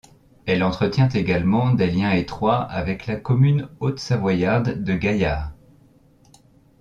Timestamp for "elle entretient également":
0.47-1.75